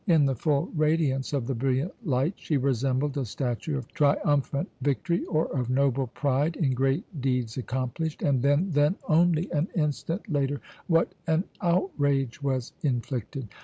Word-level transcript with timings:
In 0.07 0.25
the 0.25 0.33
full 0.33 0.71
radiance 0.75 1.31
of 1.31 1.45
the 1.45 1.53
brilliant 1.53 1.91
light, 2.07 2.33
she 2.35 2.57
resembled 2.57 3.15
a 3.19 3.23
statue 3.23 3.77
of 3.77 3.87
triumphant 3.93 4.67
victory 4.81 5.23
or 5.25 5.45
of 5.55 5.69
noble 5.69 6.07
pride 6.07 6.55
in 6.55 6.73
great 6.73 7.21
deeds 7.21 7.55
accomplished; 7.55 8.23
and 8.23 8.41
then, 8.41 8.71
then, 8.71 8.95
only 9.07 9.47
an 9.51 9.67
instant 9.75 10.27
later, 10.27 10.59
what 10.87 11.13
an 11.27 11.43
outrage 11.61 12.41
was 12.41 12.73
inflicted! 12.81 13.47